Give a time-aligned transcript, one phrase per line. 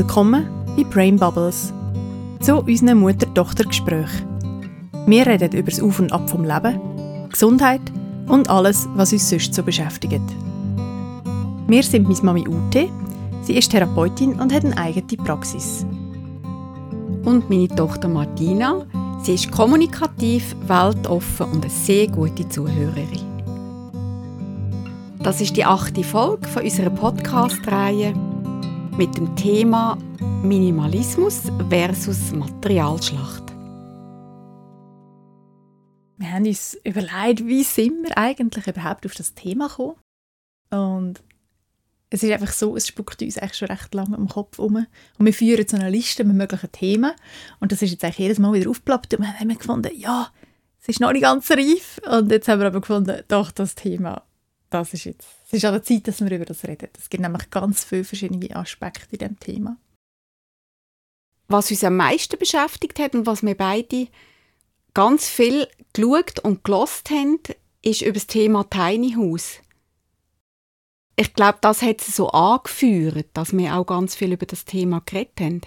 [0.00, 1.74] Willkommen bei Brain Bubbles,
[2.40, 4.08] zu unserem Mutter-Tochter-Gespräch.
[5.04, 7.82] Wir reden über das Auf und Ab vom Leben, Gesundheit
[8.26, 10.22] und alles, was uns sonst so beschäftigt.
[11.66, 12.88] Wir sind meine Mami Ute,
[13.42, 15.84] sie ist Therapeutin und hat eine eigene Praxis.
[17.26, 18.86] Und meine Tochter Martina,
[19.22, 23.20] sie ist kommunikativ, weltoffen und eine sehr gute Zuhörerin.
[25.22, 28.14] Das ist die achte Folge von unserer Podcast-Reihe
[29.00, 29.96] mit dem Thema
[30.42, 33.44] Minimalismus versus Materialschlacht.
[36.18, 39.96] Wir haben uns überlegt, wie sind wir eigentlich überhaupt auf das Thema gekommen.
[40.68, 41.22] Und
[42.10, 44.76] es ist einfach so, es spuckt uns eigentlich schon recht lange im Kopf um.
[44.76, 47.12] Und wir führen so eine Liste mit möglichen Themen.
[47.58, 49.14] Und das ist jetzt eigentlich jedes Mal wieder aufgeploppt.
[49.14, 50.30] Und wir haben gefunden, ja,
[50.78, 52.02] es ist noch nicht ganz reif.
[52.06, 54.24] Und jetzt haben wir aber gefunden, doch, das Thema
[54.70, 56.88] das ist jetzt, es ist an der Zeit, dass wir über das reden.
[56.96, 59.76] Es gibt nämlich ganz viele verschiedene Aspekte in diesem Thema.
[61.48, 64.06] Was uns am meisten beschäftigt hat und was wir beide
[64.94, 67.40] ganz viel geschaut und gelost haben,
[67.82, 69.56] ist über das Thema Tiny House.
[71.16, 75.02] Ich glaube, das hat es so angeführt, dass wir auch ganz viel über das Thema
[75.04, 75.60] geredet haben.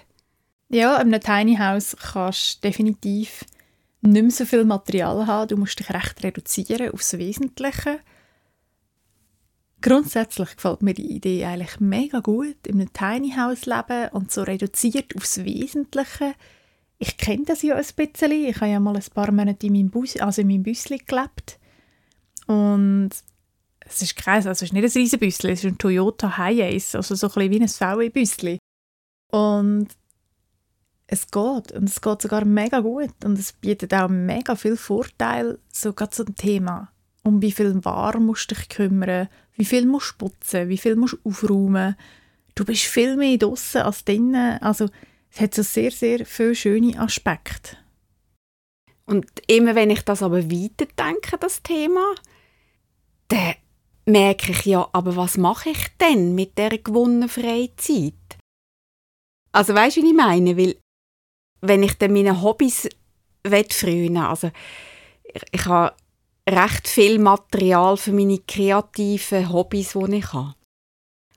[0.70, 3.44] Ja, in einem Tiny House kannst du definitiv
[4.00, 5.48] nicht mehr so viel Material haben.
[5.48, 8.00] Du musst dich recht reduzieren aufs Wesentliche.
[9.84, 14.42] Grundsätzlich gefällt mir die Idee eigentlich mega gut, in einem Tiny House leben und so
[14.42, 16.34] reduziert aufs Wesentliche.
[16.96, 18.32] Ich kenne das ja ein bisschen.
[18.32, 21.58] Ich habe ja mal ein paar Monate in meinem, Bus, also in meinem Büsli gelebt.
[22.46, 23.10] Und
[23.80, 26.94] es ist krass, also es ist nicht ein riesen Büsli, es ist ein Toyota Hiace,
[26.94, 28.58] also so ein bisschen wie ein VW-Büsli.
[29.32, 29.88] Und
[31.08, 35.58] es geht und es geht sogar mega gut und es bietet auch mega viel Vorteil,
[35.70, 36.93] so gerade zum Thema
[37.24, 40.94] um wie viel Ware musst du dich kümmern, wie viel musst du putzen, wie viel
[40.94, 41.96] musst du aufräumen.
[42.54, 44.60] Du bist viel mehr draußen als drinnen.
[44.60, 44.88] Also
[45.32, 47.76] es hat so sehr, sehr viele schöne Aspekte.
[49.06, 52.14] Und immer wenn ich das aber weiter denke, das Thema,
[53.28, 53.54] dann
[54.06, 58.14] merke ich ja, aber was mache ich denn mit der gewonnenen Freizeit?
[59.52, 60.56] Also weißt du, wie ich meine?
[60.56, 60.76] Weil
[61.60, 62.88] wenn ich dann meine Hobbys
[63.70, 64.50] frühen also
[65.22, 65.94] ich, ich habe
[66.48, 70.54] recht viel Material für meine kreativen Hobbys, die ich habe.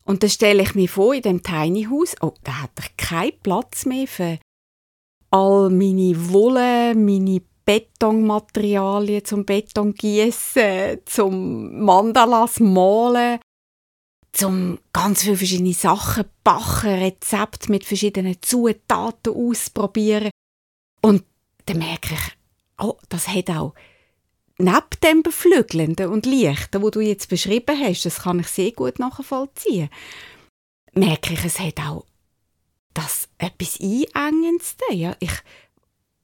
[0.03, 3.39] Und dann stelle ich mir vor, in dem Tiny House, oh, da hat ich keinen
[3.41, 4.39] Platz mehr für
[5.31, 13.39] all meine Wolle, meine Betonmaterialien zum Beton gießen, zum Mandalas malen,
[14.31, 20.29] zum ganz viele verschiedene Sachen backen, Rezepte mit verschiedenen Zutaten ausprobieren.
[21.01, 21.25] Und
[21.65, 22.37] dann merke ich,
[22.77, 23.73] oh, das hat auch
[24.57, 28.99] neben dem Beflügelnden und Lichten, wo du jetzt beschrieben hast, das kann ich sehr gut
[28.99, 29.89] nachvollziehen,
[30.93, 32.05] merke ich, es hat auch
[32.93, 34.75] das etwas Einengendes.
[34.91, 35.31] Ja, ich,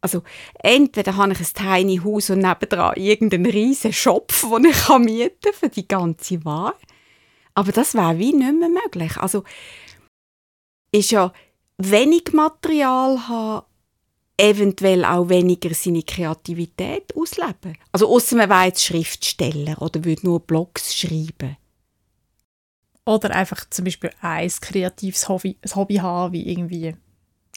[0.02, 0.24] also
[0.56, 5.54] entweder habe ich ein tiny Haus und nebenan irgendeinen riesen Schopf, den ich mieten kann
[5.54, 6.76] für die ganze Ware.
[7.54, 9.18] Aber das wäre wie nicht mehr möglich.
[9.18, 9.44] Also
[10.92, 11.32] ist ja
[11.78, 13.66] wenig Material haben
[14.38, 17.78] eventuell auch weniger seine Kreativität ausleben.
[17.92, 21.58] Also außer man wäre jetzt Schriftsteller oder würde nur Blogs schreiben.
[23.06, 26.96] Oder einfach zum Beispiel ein kreatives Hobby, ein Hobby haben, wie irgendwie,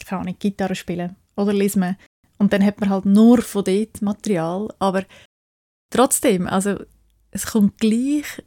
[0.05, 1.97] keine Ahnung, Gitarre spielen oder lesen.
[2.37, 4.67] Und dann hat man halt nur von dort Material.
[4.77, 5.05] Aber
[5.89, 6.77] trotzdem, also
[7.31, 8.43] es kommt gleich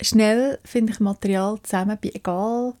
[0.00, 2.74] schnell, finde ich, Material zusammen, bei egal,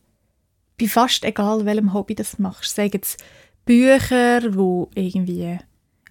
[0.80, 2.74] bei fast egal welchem Hobby das machst.
[2.74, 3.22] Sagen jetzt
[3.68, 5.58] Bücher, wo irgendwie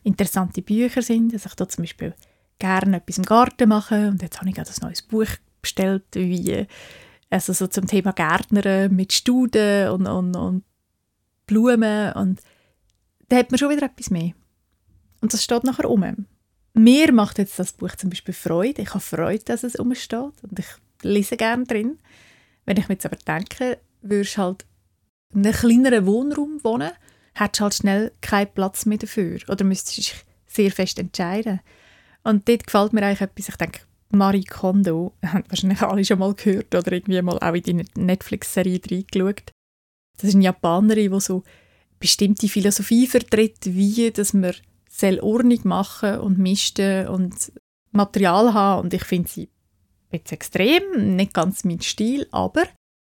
[0.03, 1.33] interessante Bücher sind.
[1.33, 2.13] Also ich da zum Beispiel
[2.59, 5.27] gerne etwas im Garten machen und jetzt habe ich gerade ein neues Buch
[5.59, 6.67] bestellt, wie
[7.31, 10.63] also so zum Thema Gärtner mit Studen und, und, und
[11.47, 12.41] Blumen und
[13.27, 14.33] da hat man schon wieder etwas mehr.
[15.21, 16.27] Und das steht nachher um.
[16.75, 18.83] Mir macht jetzt das Buch zum Beispiel Freude.
[18.83, 20.67] Ich habe Freude, dass es umsteht und ich
[21.01, 21.97] lese gerne drin.
[22.65, 24.67] Wenn ich mir jetzt aber denke, würdest halt
[25.33, 26.91] in einem kleineren Wohnraum wohnen
[27.39, 29.39] hättest du halt schnell keinen Platz mehr dafür.
[29.47, 30.15] Oder müsstest dich
[30.47, 31.59] sehr fest entscheiden.
[32.23, 33.79] Und dort gefällt mir eigentlich etwas, ich denke,
[34.09, 38.81] Marie Kondo, haben wahrscheinlich alle schon mal gehört oder irgendwie mal auch in die Netflix-Serie
[38.89, 39.51] reingeschaut.
[40.17, 41.43] Das ist eine Japanerin, die so
[41.99, 44.53] bestimmte Philosophie vertritt, wie dass man
[44.89, 47.51] soll Ordnung machen und misten und
[47.91, 48.85] Material haben.
[48.85, 49.49] Und ich finde sie
[50.11, 52.63] jetzt extrem, nicht ganz mein Stil, aber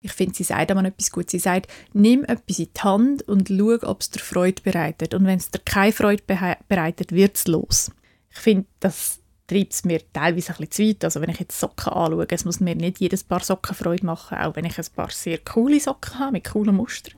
[0.02, 1.30] ich finde, sie sagt einmal etwas gut.
[1.30, 5.14] Sie sagt, nimm etwas in die Hand und schau, ob es dir Freude bereitet.
[5.14, 6.22] Und wenn es dir keine Freude
[6.68, 7.90] bereitet, wird es los.
[8.30, 11.04] Ich finde, das treibt es mir teilweise ein bisschen zu weit.
[11.04, 14.38] Also wenn ich jetzt Socken anschaue, es muss mir nicht jedes Paar Socken Freude machen,
[14.38, 17.14] auch wenn ich ein paar sehr coole Socken habe, mit coolen Mustern.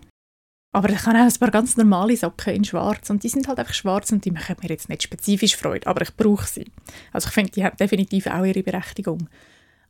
[0.74, 3.58] Aber ich habe auch ein paar ganz normale Socken in schwarz und die sind halt
[3.58, 6.72] einfach schwarz und die machen mir jetzt nicht spezifisch Freude, aber ich brauche sie.
[7.12, 9.28] Also ich finde, die haben definitiv auch ihre Berechtigung.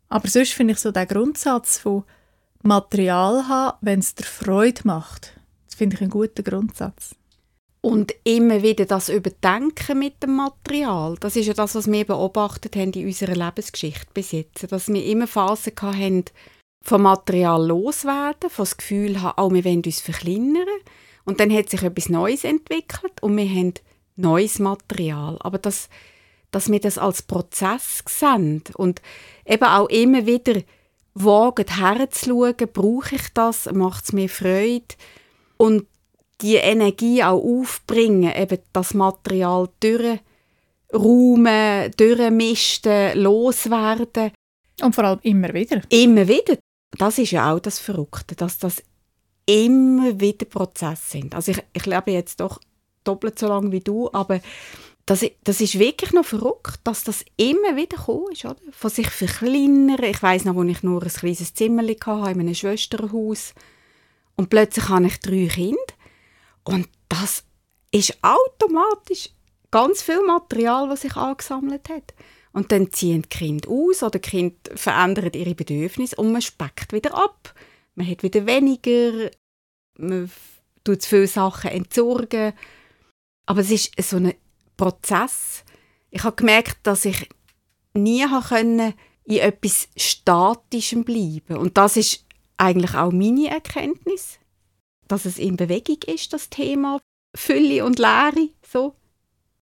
[0.08, 2.02] Aber sonst finde ich so den Grundsatz von
[2.62, 5.34] Material haben, wenn es dir Freude macht,
[5.66, 7.14] das finde ich einen guten Grundsatz.
[7.80, 11.16] Und immer wieder das Überdenken mit dem Material.
[11.18, 14.70] Das ist ja das, was wir beobachtet haben in unserer Lebensgeschichte bis jetzt.
[14.70, 16.24] Dass wir immer Phasen hatten,
[16.84, 20.68] vom Material loswerden, von das Gefühl haben, oh, wir wollen uns verkleinern.
[21.24, 23.74] Und dann hat sich etwas Neues entwickelt und wir haben
[24.16, 25.36] neues Material.
[25.40, 25.88] Aber das,
[26.50, 29.00] dass wir das als Prozess sehen und
[29.46, 30.62] eben auch immer wieder
[31.14, 34.94] wagen, herzuschauen, brauche ich das, macht es mir Freude
[35.56, 35.86] und
[36.40, 39.68] die Energie auch aufbringen, eben das Material
[40.90, 44.32] durchräumen, durchmisten, loswerden.
[44.80, 45.82] Und vor allem immer wieder.
[45.88, 46.56] Immer wieder.
[46.98, 48.82] Das ist ja auch das Verrückte, dass das
[49.46, 51.34] immer wieder Prozesse sind.
[51.34, 52.60] Also ich, ich lebe jetzt doch
[53.04, 54.40] doppelt so lange wie du, aber
[55.06, 58.60] das, das ist wirklich noch verrückt, dass das immer wieder gekommen ist, oder?
[58.70, 60.02] Von sich verkleinern.
[60.02, 63.54] Ich weiß noch, wo ich nur ein kleines Zimmer hatte, in einem Schwesterhaus.
[64.36, 65.78] Und plötzlich habe ich drei Kinder.
[66.64, 67.44] Und das
[67.90, 69.30] ist automatisch
[69.70, 72.14] ganz viel Material, das sich angesammelt hat.
[72.52, 76.92] Und dann ziehen die Kinder aus oder die Kinder verändern ihre Bedürfnisse und man speckt
[76.92, 77.54] wieder ab.
[77.94, 79.30] Man hat wieder weniger,
[79.98, 80.30] man
[80.84, 82.52] tut viele Sachen entsorgen.
[83.46, 84.34] Aber es ist so ein
[84.76, 85.64] Prozess.
[86.10, 87.28] Ich habe gemerkt, dass ich
[87.94, 92.24] nie können in etwas Statischem bleiben Und das ist
[92.56, 94.38] eigentlich auch meine Erkenntnis
[95.12, 96.98] dass es in Bewegung ist, das Thema
[97.34, 98.48] Fülle und Leere.
[98.66, 98.94] So.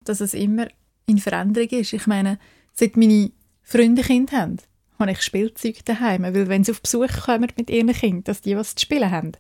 [0.04, 0.68] Dass es immer
[1.06, 1.92] in Veränderung ist.
[1.92, 2.38] Ich meine,
[2.72, 3.32] seit meine
[3.62, 4.58] Freunde Kind haben,
[4.98, 8.56] habe ich Spielzeug daheim, weil wenn sie auf Besuch kommen mit ihren Kindern, dass die
[8.56, 9.32] was zu spielen haben.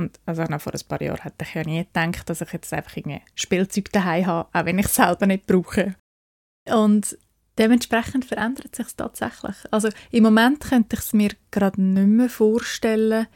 [0.00, 2.72] Und also noch vor ein paar Jahren hätte ich ja nie gedacht, dass ich jetzt
[2.72, 5.94] einfach ein Spielzeug daheim habe, auch wenn ich es selber nicht brauche.
[6.66, 7.18] Und
[7.58, 9.56] dementsprechend verändert sich es tatsächlich.
[9.70, 13.26] Also im Moment könnte ich es mir gerade nicht mehr vorstellen,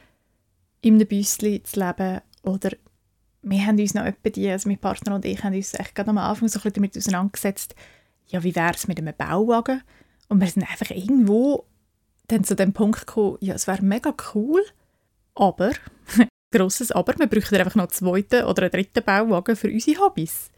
[0.81, 2.71] in einem Büsschen zu leben oder
[3.43, 6.09] wir haben uns noch etwa die, also mein Partner und ich haben uns echt gerade
[6.09, 7.75] am Anfang so ein bisschen damit auseinandergesetzt,
[8.27, 9.83] ja, wie wäre es mit einem Bauwagen?
[10.29, 11.65] Und wir sind einfach irgendwo
[12.27, 14.65] dann zu dem Punkt gekommen, ja, es wäre mega cool,
[15.35, 15.73] aber,
[16.55, 20.49] grosses Aber, wir bräuchten einfach noch einen zweiten oder einen dritten Bauwagen für unsere Hobbys.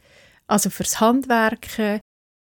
[0.47, 1.99] Also fürs Handwerken,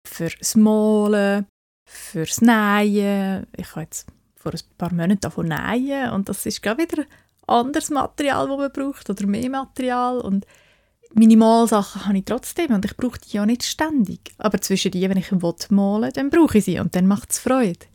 [0.07, 1.45] fürs Malen,
[1.87, 3.47] fürs Nähen.
[3.55, 7.03] Ich habe jetzt vor ein paar Monaten davon nähen und das ist gerade wieder
[7.47, 10.45] anderes Material, das man braucht oder mehr Material und
[11.15, 14.31] Minimalsachen habe ich trotzdem und ich brauche die ja nicht ständig.
[14.37, 17.39] Aber zwischen die, wenn ich malen will, dann brauche ich sie und dann macht es
[17.39, 17.85] Freude.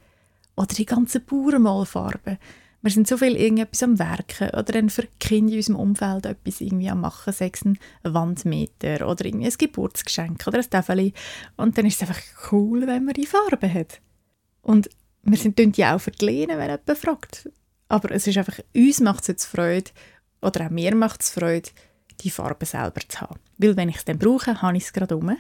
[0.56, 2.38] Oder die ganzen Bauernmalfarben.
[2.80, 6.60] Wir sind so viel irgendetwas am Werken oder dann für Kinder in unserem Umfeld etwas
[6.60, 11.12] irgendwie am Machen, sei es ein Wandmeter oder irgendwie ein Geburtsgeschenk oder ein Täfeli.
[11.56, 12.22] Und dann ist es einfach
[12.52, 14.00] cool, wenn man die Farbe hat.
[14.62, 14.88] Und
[15.22, 17.50] wir sind die auch verlehnen, wenn jemand fragt.
[17.88, 19.90] Aber es ist einfach, uns macht es jetzt Freude,
[20.40, 21.70] oder auch mir macht es Freude,
[22.20, 23.40] die Farbe selber zu haben.
[23.58, 25.36] Weil wenn ich es dann brauche, habe ich es gerade um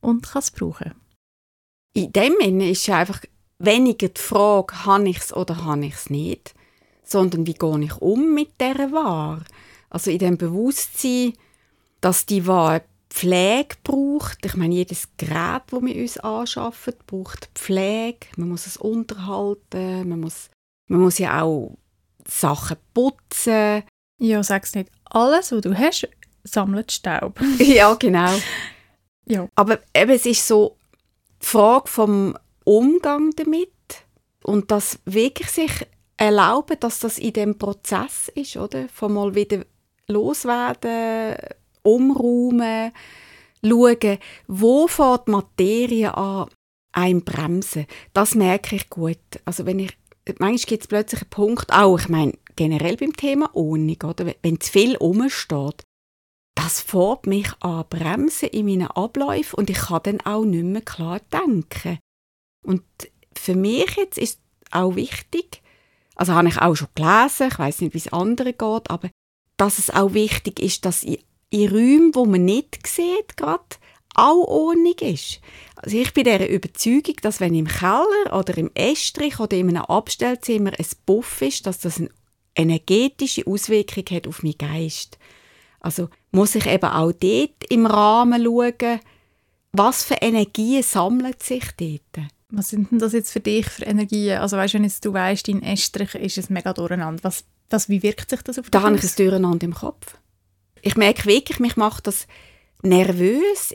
[0.00, 0.92] und kann es brauchen.
[1.92, 3.20] In dem Sinne ist einfach
[3.58, 6.54] weniger die Frage, habe ich es oder habe ich es nicht,
[7.04, 9.44] sondern wie gehe ich um mit dieser Ware.
[9.90, 11.34] Also in dem Bewusstsein,
[12.00, 14.44] dass die Ware Pflege braucht.
[14.44, 18.26] Ich meine, jedes Gerät, das wir uns anschaffen, braucht Pflege.
[18.36, 20.50] Man muss es unterhalten, man muss
[20.88, 21.76] man muss ja auch
[22.26, 23.82] Sachen putzen.
[24.18, 24.90] Ja, sag's nicht.
[25.04, 26.08] Alles, was du hast,
[26.42, 27.40] sammelt Staub.
[27.58, 28.32] ja, genau.
[29.26, 29.48] Ja.
[29.54, 30.76] Aber eben, es ist so
[31.42, 33.70] die Frage vom Umgang damit
[34.42, 38.88] und das wirklich sich erlauben, dass das in dem Prozess ist, oder?
[38.88, 39.64] Von mal wieder
[40.06, 41.36] loswerden,
[41.82, 42.92] umräumen,
[43.62, 46.48] schauen, wo die Materie an,
[46.92, 47.86] einem bremsen.
[48.12, 49.18] Das merke ich gut.
[49.44, 49.96] Also wenn ich
[50.38, 54.32] manchmal gibt es plötzlich einen Punkt, auch ich meine, generell beim Thema Ordnung, oder?
[54.42, 55.84] wenn zu viel rumsteht,
[56.54, 60.82] das fährt mich an bremsen in meinen Abläufen und ich kann dann auch nicht mehr
[60.82, 61.98] klar denken.
[62.64, 62.84] Und
[63.36, 64.40] für mich jetzt ist
[64.70, 65.62] auch wichtig,
[66.14, 69.10] also habe ich auch schon gelesen, ich weiß nicht, wie es anderen geht, aber
[69.56, 71.18] dass es auch wichtig ist, dass in,
[71.50, 73.64] in Räumen, wo man nicht sieht, gerade
[74.14, 75.40] auch Ordnung ist.
[75.76, 79.84] Also ich bin der Überzeugung, dass wenn im Keller oder im Estrich oder in einem
[79.84, 82.10] Abstellzimmer ein Buff ist, dass das eine
[82.54, 85.18] energetische Auswirkung hat auf meinen Geist.
[85.80, 89.00] Also muss ich eben auch dort im Rahmen schauen,
[89.72, 92.28] was für Energien sammeln sich dort.
[92.56, 94.38] Was sind denn das jetzt für dich für Energien?
[94.38, 97.22] Also weißt, wenn jetzt du weißt, dein Estrich ist es mega durcheinander.
[97.24, 98.70] Was, was, wie wirkt sich das auf dich?
[98.70, 100.16] Da habe ich ein Durcheinander im Kopf.
[100.82, 102.26] Ich merke wirklich, mich macht das
[102.82, 103.74] nervös.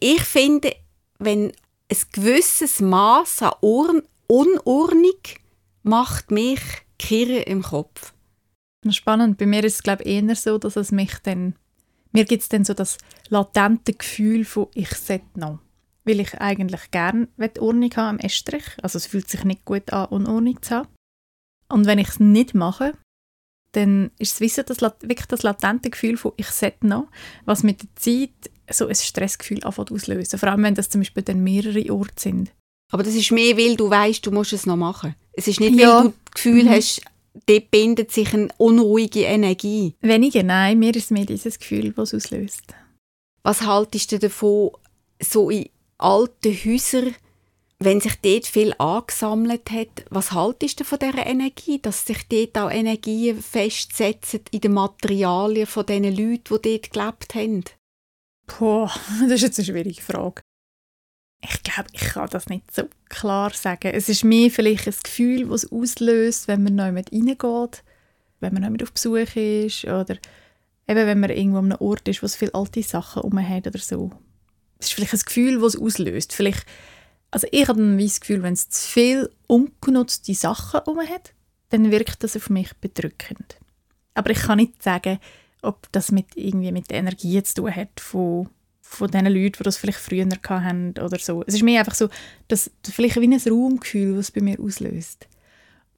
[0.00, 0.74] Ich finde,
[1.18, 1.52] wenn
[1.90, 5.20] ein gewisses Maß an Ur Unordnung
[5.82, 6.60] macht mich
[6.98, 8.12] kirre im Kopf.
[8.90, 9.38] Spannend.
[9.38, 11.54] Bei mir ist es glaube ich eher so, dass es mich dann
[12.12, 12.98] mir gibt es dann so das
[13.28, 15.60] latente Gefühl von ich sollte noch,
[16.08, 18.64] weil ich eigentlich gerne Ordnung haben am Estrich.
[18.82, 20.88] Also es fühlt sich nicht gut an, Unordnung zu haben.
[21.68, 22.94] Und wenn ich es nicht mache,
[23.72, 27.08] dann ist es wissen, das, wirklich das latente Gefühl von «ich sollte noch»,
[27.44, 30.38] was mit der Zeit so ein Stressgefühl anfängt auslösen.
[30.38, 32.52] Vor allem, wenn das zum Beispiel dann mehrere Orte sind.
[32.90, 35.14] Aber das ist mehr, weil du weißt, du musst es noch machen.
[35.32, 35.98] Es ist nicht, ja.
[35.98, 36.70] weil du das Gefühl mhm.
[36.70, 37.02] hast,
[37.46, 39.94] dort bindet sich eine unruhige Energie.
[40.00, 40.78] Weniger, nein.
[40.78, 42.74] Mir ist mehr dieses Gefühl, was es auslöst.
[43.42, 44.70] Was haltest du davon,
[45.22, 47.14] so in alten Häusern
[47.80, 52.58] wenn sich dort viel angesammelt hat, was haltest du von dieser Energie, dass sich dort
[52.58, 57.64] auch Energien festsetzen in den Materialien von diesen Leuten, die dort gelebt haben?
[58.46, 60.42] Boah, das ist jetzt eine schwierige Frage.
[61.40, 63.92] Ich glaube, ich kann das nicht so klar sagen.
[63.94, 67.84] Es ist mehr vielleicht ein Gefühl, das es auslöst, wenn man neu mit reingeht,
[68.40, 70.16] wenn man neu mit auf Besuch ist oder
[70.88, 73.68] eben wenn man irgendwo an einem Ort ist, wo es viele alte Sachen herum hat
[73.68, 74.10] oder so.
[74.78, 76.32] Es ist vielleicht ein Gefühl, das es auslöst.
[76.32, 76.64] Vielleicht
[77.30, 81.32] also ich habe dann das Gefühl, wenn es zu viel ungenutzte Sachen herum hat,
[81.70, 83.58] dann wirkt das auf mich bedrückend.
[84.14, 85.18] Aber ich kann nicht sagen,
[85.62, 88.48] ob das mit, irgendwie mit der Energie zu tun hat von,
[88.80, 91.44] von den Leuten, die das vielleicht früher hatten oder so.
[91.46, 92.08] Es ist mir einfach so,
[92.48, 95.28] dass vielleicht wie ein Raumgefühl, das es bei mir auslöst.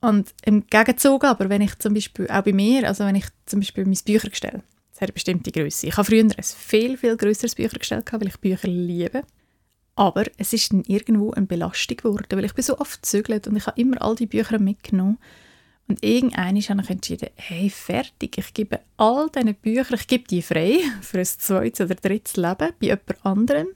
[0.01, 3.61] Und im Gegenzug aber, wenn ich zum Beispiel, auch bei mir, also wenn ich zum
[3.61, 4.63] Beispiel mein Büchergestell,
[5.01, 5.87] hat eine bestimmte Größe.
[5.87, 9.23] Ich habe früher ein viel, viel grösseres Büchergestell gehabt, weil ich Bücher liebe.
[9.97, 13.57] Aber es ist dann irgendwo eine Belastung geworden, weil ich bin so oft gezögert und
[13.57, 15.19] ich habe immer all die Bücher mitgenommen.
[15.89, 20.43] Und irgendwann habe ich entschieden, hey, fertig, ich gebe all diese Bücher, ich gebe die
[20.43, 23.69] frei für ein zweites oder drittes Leben bei jemand anderem.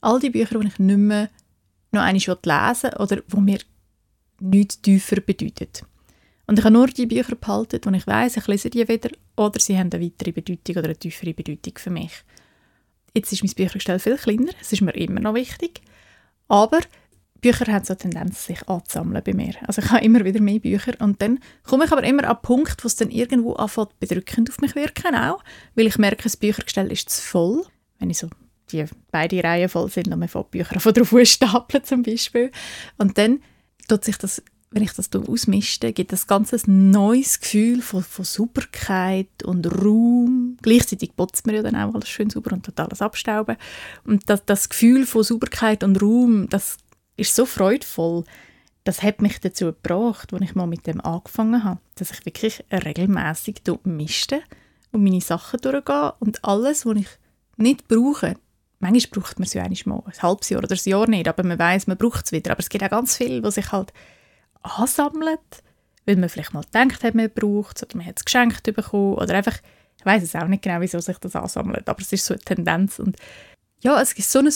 [0.00, 1.30] All die Bücher, die ich nicht mehr
[1.92, 3.58] noch einmal lesen will oder die mir
[4.40, 5.86] nichts tiefer bedeuten.
[6.46, 9.10] Und ich habe nur die Bücher behalten, wo ich weiß, ich lese die wieder.
[9.36, 12.12] Oder sie haben eine weitere Bedeutung oder eine tiefere Bedeutung für mich.
[13.14, 15.80] Jetzt ist mein Büchergestell viel kleiner, es ist mir immer noch wichtig,
[16.48, 16.80] aber
[17.44, 19.52] Bücher haben so eine Tendenz, sich anzusammeln bei mir.
[19.66, 20.94] Also ich habe immer wieder mehr Bücher.
[20.98, 24.48] Und dann komme ich aber immer an einen Punkt, wo es dann irgendwo anfängt bedrückend
[24.50, 27.66] auf mich wirken auch, weil ich merke, das Büchergestell ist zu voll,
[27.98, 28.30] wenn ich so
[28.72, 32.50] die beide Reihen voll sind und man fängt Bücher von drauf stapeln zum Beispiel.
[32.96, 33.42] Und dann
[33.88, 34.42] tut sich das
[34.74, 40.56] wenn ich das ausmischte, gibt das ganz ein neues Gefühl von, von Sauberkeit und Raum.
[40.62, 43.56] Gleichzeitig putzt man ja dann auch alles schön sauber und tut alles abstauben.
[44.04, 46.78] Und das, das Gefühl von Sauberkeit und Raum, das
[47.16, 48.24] ist so freudvoll.
[48.82, 52.64] Das hat mich dazu gebracht, als ich mal mit dem angefangen habe, dass ich wirklich
[52.72, 54.42] regelmäßig mischte
[54.90, 57.08] und meine Sachen durchgehe und alles, was ich
[57.56, 58.34] nicht brauche,
[58.80, 61.60] manchmal braucht man es ja mal ein halbes Jahr oder ein Jahr nicht, aber man
[61.60, 62.50] weiß, man braucht es wieder.
[62.50, 63.92] Aber es gibt auch ganz viel, was sich halt
[64.64, 65.62] ansammelt,
[66.06, 69.14] weil man vielleicht mal gedacht hat, man braucht es oder man hat es geschenkt bekommen
[69.14, 69.58] oder einfach,
[69.98, 72.42] ich weiß es auch nicht genau, wieso sich das ansammelt, aber es ist so eine
[72.42, 73.16] Tendenz und
[73.80, 74.50] ja, es gibt so ein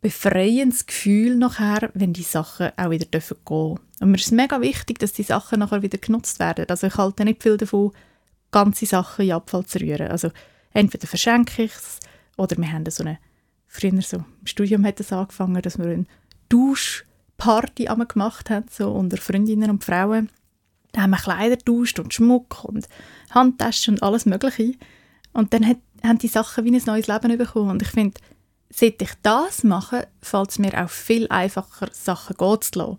[0.00, 3.80] befreiendes Gefühl nachher, wenn die Sachen auch wieder dürfen gehen.
[4.00, 6.66] Und mir ist mega wichtig, dass die Sachen nachher wieder genutzt werden.
[6.68, 7.92] Also ich halte nicht viel davon,
[8.50, 10.08] ganze Sachen in Abfall zu rühren.
[10.08, 10.30] Also
[10.74, 12.00] entweder verschenke ich es
[12.36, 13.18] oder wir haben so eine,
[13.66, 16.08] früher so im Studium hat es angefangen, dass wir einen
[16.50, 17.06] Dusch
[17.36, 20.30] Party gemacht haben, so unter Freundinnen und Frauen.
[20.92, 22.88] Da haben wir Kleider getauscht und Schmuck und
[23.30, 24.74] Handtaschen und alles Mögliche.
[25.32, 27.70] Und dann hat, haben die Sachen wie ein neues Leben bekommen.
[27.70, 28.20] Und ich finde,
[28.70, 32.98] seit ich das mache, fällt es mir auch viel einfacher, Sachen gehen zu lassen.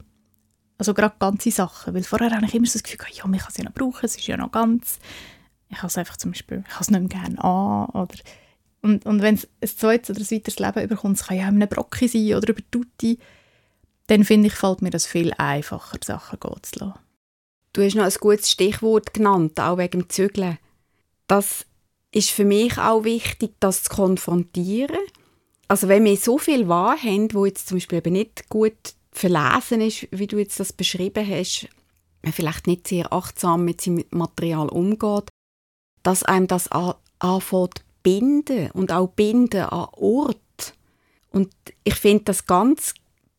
[0.78, 1.94] Also gerade ganze Sachen.
[1.94, 4.06] Weil vorher habe ich immer so das Gefühl, ja, ich kann es ja noch brauchen,
[4.06, 5.00] es ist ja noch ganz.
[5.70, 7.86] Ich habe es einfach zum Beispiel, ich habe es nicht mehr gerne an.
[7.90, 8.16] Oder
[8.82, 11.68] und, und wenn es ein zweites oder ein weiteres Leben überkommt, kann ja auch einem
[11.68, 13.18] Brocki sein oder über Tutti,
[14.08, 17.00] dann finde ich, fällt mir das viel einfacher, Sachen gehen zu lassen.
[17.74, 20.58] Du hast noch ein gutes Stichwort genannt, auch wegen dem Zügeln.
[21.28, 21.66] Das
[22.12, 25.00] ist für mich auch wichtig, das zu konfrontieren.
[25.68, 28.78] Also wenn wir so viel wahr haben, wo jetzt zum Beispiel eben nicht gut
[29.12, 31.68] verlesen ist, wie du jetzt das beschrieben hast,
[32.22, 35.30] man vielleicht nicht sehr achtsam mit seinem Material umgeht,
[36.04, 36.70] dass einem das
[37.20, 40.74] anfängt binden und auch binden an Ort.
[41.32, 41.52] Und
[41.84, 42.94] ich finde das ganz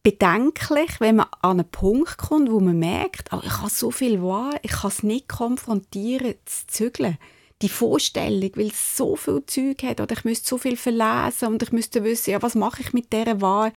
[0.07, 4.23] bedenklich, wenn man an einen Punkt kommt, wo man merkt, oh, ich habe so viel
[4.23, 7.19] wahr, ich kann es nicht konfrontieren, zu zügeln.
[7.63, 11.63] Die Vorstellung, weil es so viel Zeug hat oder ich müsste so viel verlesen und
[11.63, 13.73] ich müsste wissen, ja, was mache ich mit dieser Wahr?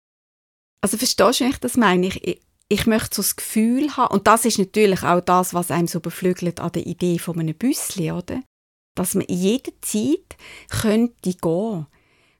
[0.82, 2.08] Also verstehst du, wie ich das meine?
[2.08, 5.70] Ich, ich, ich möchte so das Gefühl haben, und das ist natürlich auch das, was
[5.70, 8.42] einem so beflügelt an der Idee von einem Büssli, oder?
[8.98, 10.36] dass man in jeder Zeit
[10.68, 11.86] könnte gehen.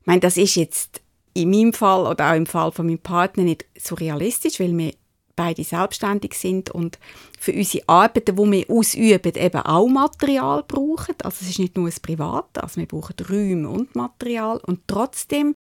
[0.01, 1.01] Ich meine, das ist jetzt
[1.39, 4.93] in meinem Fall oder auch im Fall von meinem Partner nicht so realistisch, weil wir
[5.37, 6.99] beide selbstständig sind und
[7.39, 11.15] für unsere Arbeiten, die wir ausüben, eben auch Material brauchen.
[11.23, 15.55] Also es ist nicht nur ein Privat, also wir brauchen Räume und Material und trotzdem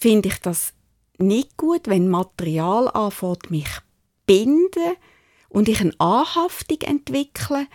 [0.00, 0.72] finde ich das
[1.18, 3.68] nicht gut, wenn Material anfängt, mich
[4.24, 4.94] binden
[5.48, 7.66] und ich eine Anhaftung entwickle,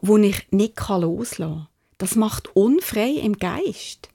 [0.00, 1.68] wo ich nicht loslassen kann.
[1.98, 4.10] Das macht unfrei im Geist.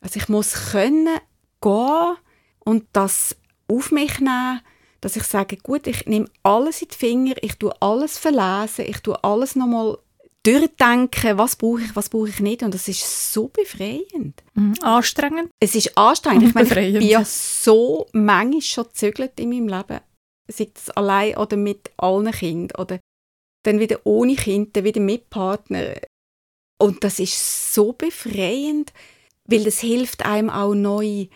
[0.00, 1.18] Also ich muss können
[1.60, 2.16] gehen
[2.64, 3.36] und das
[3.68, 4.60] auf mich nehmen,
[5.00, 9.00] dass ich sage, gut, ich nehme alles in die Finger, ich tue alles verlesen, ich
[9.00, 9.98] tue alles nochmal
[10.44, 12.62] durchdenken, was brauche ich, was brauche ich nicht.
[12.62, 14.42] Und das ist so befreiend.
[14.54, 14.74] Mhm.
[14.82, 15.50] Anstrengend.
[15.60, 16.48] Es ist anstrengend.
[16.48, 20.00] Ich, meine, ich bin ja so manchmal schon gezögert in meinem Leben.
[20.48, 22.80] Sei es allein oder mit allen Kindern.
[22.80, 22.98] Oder
[23.64, 25.94] dann wieder ohne Kind, dann wieder mit Partner.
[26.78, 28.92] Und das ist so befreiend,
[29.44, 31.26] weil das hilft einem auch neu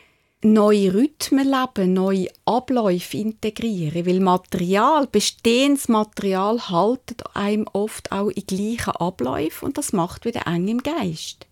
[0.52, 8.46] neue Rhythmen leben, neue Abläufe integrieren, weil Material, bestehendes Material haltet einem oft auch in
[8.46, 11.46] gleichen Abläufen und das macht wieder eng im Geist.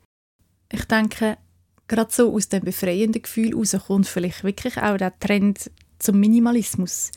[0.71, 1.37] Ich denke,
[1.89, 7.11] gerade so aus dem befreienden Gefühl heraus kommt vielleicht wirklich auch der Trend zum Minimalismus.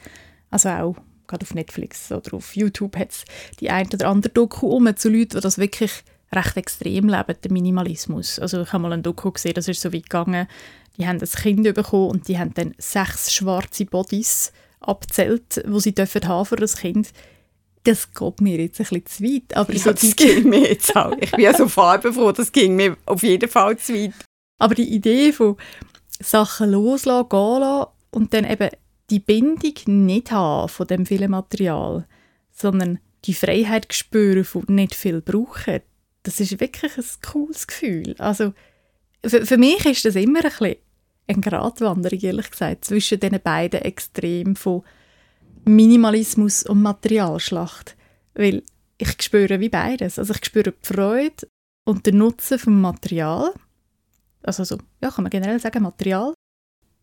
[0.49, 0.95] Also auch
[1.27, 3.25] gerade auf Netflix oder auf YouTube hat es
[3.59, 5.91] die ein oder andere Doku um zu Leuten, die das wirklich
[6.31, 8.39] recht extrem leben, den Minimalismus.
[8.39, 10.47] Also ich habe mal ein Doku gesehen, das ist so weit gegangen,
[10.97, 15.93] die haben ein Kind bekommen und die haben dann sechs schwarze Bodies abzählt, wo sie
[15.93, 17.09] dürfen haben für das Kind.
[17.83, 19.55] Das geht mir jetzt ein bisschen zu weit.
[19.55, 21.15] Aber ja, so das ging mir jetzt auch.
[21.19, 24.13] Ich bin ja so farbenfroh, das ging mir auf jeden Fall zu weit.
[24.59, 25.55] Aber die Idee von
[26.19, 28.69] Sachen loslassen, gehen lassen und dann eben
[29.09, 32.05] die Bindung nicht haben von dem vielen Material,
[32.51, 35.81] sondern die Freiheit spüren von nicht viel brauchen,
[36.27, 38.13] das ist wirklich ein cooles Gefühl.
[38.17, 38.53] Also
[39.25, 40.75] für, für mich ist das immer ein bisschen
[41.25, 44.83] eine Gratwanderung, ehrlich gesagt, zwischen diesen beiden Extremen von
[45.63, 47.95] Minimalismus und Materialschlacht.
[48.33, 48.63] Weil
[48.97, 50.19] ich spüre wie beides.
[50.19, 51.47] Also ich spüre die Freude
[51.85, 53.53] und den Nutzen vom Material.
[54.43, 56.33] Also so, ja, kann man generell sagen, Material.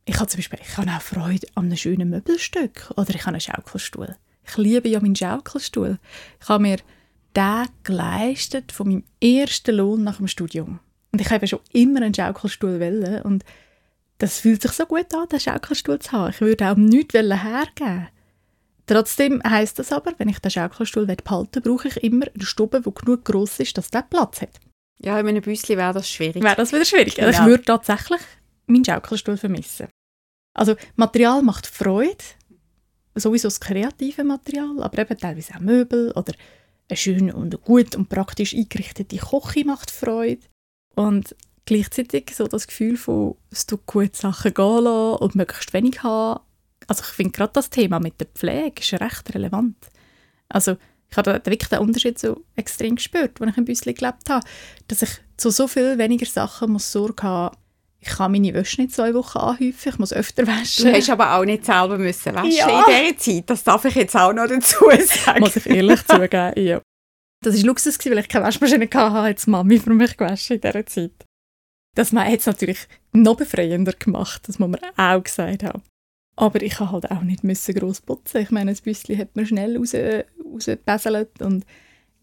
[0.05, 3.31] Ich habe zum Beispiel ich habe auch Freude an einem schönen Möbelstück oder ich habe
[3.31, 4.17] einen Schaukelstuhl.
[4.47, 5.99] Ich liebe ja meinen Schaukelstuhl.
[6.43, 6.77] Ich habe mir
[7.37, 10.81] den geleistet von meinem ersten Lohn nach dem Studium.
[11.13, 13.45] Und ich habe schon immer einen Schaukelstuhl wollen und
[14.19, 16.31] das fühlt sich so gut an, den Schaukelstuhl zu haben.
[16.31, 18.09] Ich würde auch nichts hergeben
[18.87, 22.93] Trotzdem heisst das aber, wenn ich den Schaukelstuhl behalten brauche ich immer eine Stube, die
[22.93, 24.61] genug gross ist, dass der Platz hat.
[24.99, 26.43] Ja, in einem Büsschen wäre das schwierig.
[26.43, 27.15] Wäre das wieder schwierig.
[27.15, 27.31] Genau.
[27.31, 28.21] Ich würde tatsächlich
[28.67, 29.89] meinen Schaukelstuhl vermissen.
[30.55, 32.25] Also Material macht Freude,
[33.15, 36.33] sowieso das kreative Material, aber eben teilweise auch Möbel oder
[36.89, 40.43] eine schöne und gut und praktisch eingerichtete Küche macht Freude.
[40.95, 46.03] Und gleichzeitig so das Gefühl von, es tut gut Sachen gehen lassen und möglichst wenig
[46.03, 46.41] haben.
[46.87, 49.77] Also ich finde gerade das Thema mit der Pflege ist recht relevant.
[50.49, 50.77] Also
[51.11, 54.47] ich habe wirklich den Unterschied so extrem gespürt, als ich ein bisschen gelebt habe,
[54.89, 57.57] dass ich zu so viel weniger Sachen muss Sorge haben
[58.05, 60.87] ich kann meine Wäsche nicht zwei Wochen anhäufen, ich muss öfter waschen.
[60.87, 62.87] Du hast aber auch nicht selber müssen waschen ja.
[62.87, 63.51] in dieser Zeit.
[63.51, 64.85] Das darf ich jetzt auch noch dazu
[65.25, 65.41] sagen.
[65.41, 66.81] Muss ich ehrlich zugeben, ja.
[67.43, 70.87] Das war Luxus, weil ich keine Waschmaschine hatte, hat Mami für mich gewaschen in dieser
[70.87, 71.25] Zeit.
[71.95, 75.83] Das hat es natürlich noch befreiender gemacht, das muss man auch gesagt haben.
[76.37, 78.41] Aber ich musste halt auch nicht müssen gross putzen.
[78.41, 79.95] Ich meine, das Büsschen hat man schnell raus,
[80.45, 81.65] rausgebesselt und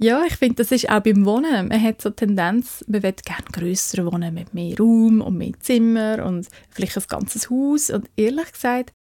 [0.03, 1.67] ja, ich finde, das ist auch beim Wohnen.
[1.67, 5.53] Man hat so eine Tendenz, man will gerne grösser wohnen mit mehr Raum und mehr
[5.59, 7.91] Zimmer und vielleicht ein ganzes Haus.
[7.91, 8.93] Und ehrlich gesagt,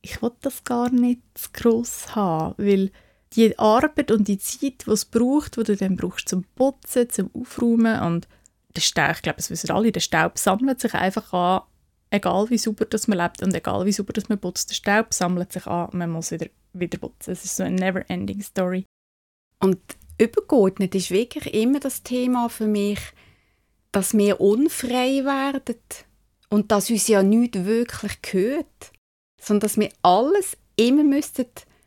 [0.00, 2.90] ich will das gar nicht zu gross haben, weil
[3.34, 7.30] die Arbeit und die Zeit, die es braucht, die du dann brauchst zum Putzen, zum
[7.34, 8.26] Aufräumen und
[8.74, 11.62] der Staub, ich glaube, das wissen alle, der Staub sammelt sich einfach an,
[12.10, 15.12] egal wie sauber das man lebt und egal wie sauber das man putzt, der Staub
[15.12, 17.32] sammelt sich an, man muss wieder, wieder putzen.
[17.32, 18.86] Es ist so eine never-ending Story.
[19.60, 19.78] Und
[20.22, 23.00] übergeordnet ist wirklich immer das Thema für mich,
[23.90, 25.76] dass wir unfrei werden
[26.48, 28.92] und dass uns ja nichts wirklich gehört,
[29.40, 31.46] sondern dass wir alles immer müssten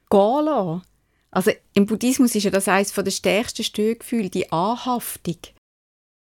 [0.09, 0.83] gehen lassen.
[1.31, 5.37] Also im Buddhismus ist ja das eines der stärksten Störgefühle, die Anhaftung.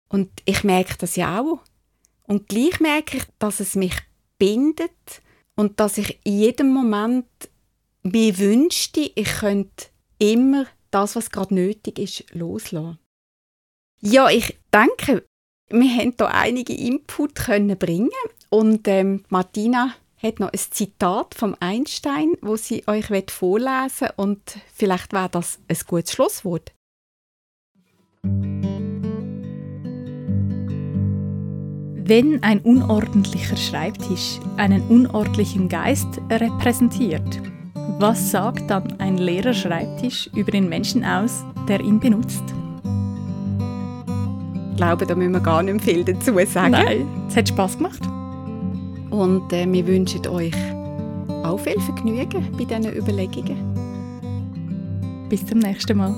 [0.08, 1.60] Und ich merke das ja auch.
[2.24, 3.94] Und gleich merke ich, dass es mich
[4.38, 5.22] bindet
[5.54, 7.26] und dass ich in jedem Moment
[8.02, 9.86] mir wünschte, ich könnte
[10.18, 12.98] immer das, was gerade nötig ist, loslassen.
[14.00, 15.26] Ja, ich denke,
[15.70, 18.10] wir haben hier einige Input können bringen
[18.48, 24.40] und ähm, Martina hat noch ein Zitat vom Einstein, wo sie euch vorlesen und
[24.72, 26.72] vielleicht wäre das ein gutes Schlusswort.
[32.10, 37.42] Wenn ein unordentlicher Schreibtisch einen unordentlichen Geist repräsentiert,
[37.98, 42.42] was sagt dann ein leerer Schreibtisch über den Menschen aus, der ihn benutzt?
[44.70, 46.70] Ich glaube, da müssen wir gar nicht viel dazu sagen.
[46.70, 48.02] Nein, es hat Spass gemacht.
[49.10, 50.54] Und äh, wir wünschen euch
[51.42, 53.56] auch viel Vergnügen bei diesen Überlegungen.
[55.28, 56.14] Bis zum nächsten Mal.